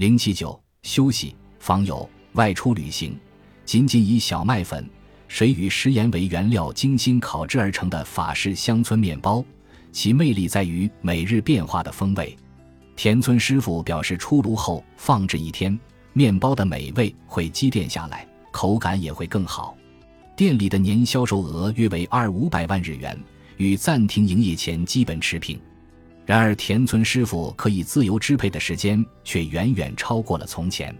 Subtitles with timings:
[0.00, 3.14] 零七九休息访友外出旅行，
[3.66, 4.88] 仅仅以小麦粉、
[5.28, 9.44] 水与食盐为原料精心烤制而成的法式乡村面包，
[9.92, 12.34] 其魅力在于每日变化的风味。
[12.96, 15.78] 田村师傅表示，出炉后放置一天，
[16.14, 19.76] 面包的美味会积淀下来，口感也会更好。
[20.34, 23.22] 店里的年销售额约为二五百万日元，
[23.58, 25.60] 与暂停营业前基本持平。
[26.30, 30.96] 然而，田村师傅可以自由支配的时间却远远超过了从前。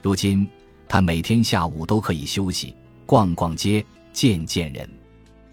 [0.00, 0.48] 如今，
[0.88, 2.74] 他每天下午都可以休息，
[3.04, 3.84] 逛逛街，
[4.14, 4.88] 见见人。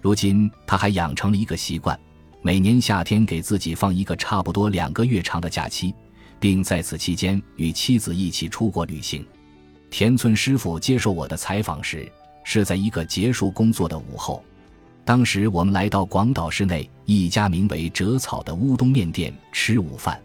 [0.00, 1.96] 如今，他还养成了一个习惯。
[2.42, 5.94] 每年夏天给自己放一个差不多两个月长的假期，
[6.40, 9.24] 并在此期间与妻子一起出国旅行。
[9.90, 12.10] 田村师傅接受我的采访时，
[12.42, 14.44] 是在一个结束工作的午后。
[15.04, 20.18] 当时我们来到广岛市内一家名为“折草”的乌冬面店吃午饭，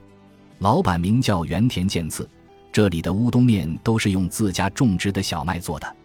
[0.60, 2.28] 老板名叫原田健次。
[2.72, 5.96] 这里的乌冬面都是用自家种植的小麦做的。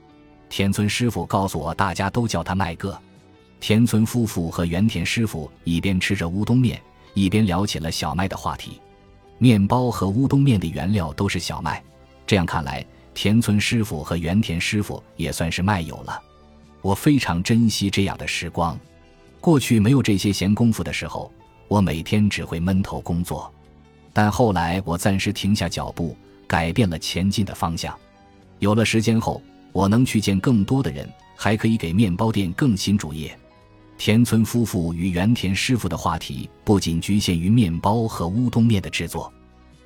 [0.49, 3.01] 田村师傅告诉我，大家都叫他麦哥。
[3.61, 6.81] 田村夫妇和原田师傅一边吃着乌冬面，
[7.15, 8.81] 一边聊起了小麦的话题。
[9.39, 11.81] 面包和乌冬面的原料都是小麦，
[12.27, 16.21] 这样看来，田村师傅和原田师傅也算是麦友了。
[16.85, 18.79] 我非常珍惜这样的时光。
[19.41, 21.33] 过去没有这些闲工夫的时候，
[21.67, 23.51] 我每天只会闷头工作。
[24.13, 26.15] 但后来我暂时停下脚步，
[26.47, 27.99] 改变了前进的方向。
[28.59, 29.41] 有了时间后，
[29.73, 33.35] 我能去见更多的人，还可以给面包店更新主业。
[33.97, 39.33] 田村夫妇与原田师傅的话题不仅局限于面包和乌冬面的制作，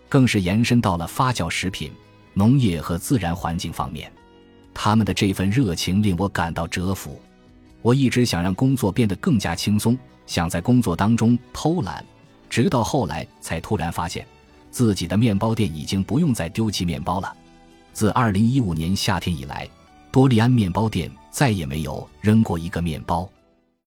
[0.08, 1.92] 更是延伸到了发酵食品、
[2.34, 4.12] 农业和自然环境方面。
[4.80, 7.20] 他们的这份热情令我感到折服。
[7.82, 12.04] 我一直想让工作变得更加轻松，想在工作当中偷懒，
[12.48, 14.24] 直到后来才突然发现，
[14.70, 17.36] 自己的面包店已经不用再丢弃面包了。
[17.92, 19.68] 自2015年夏天以来，
[20.12, 23.28] 多利安面包店再也没有扔过一个面包。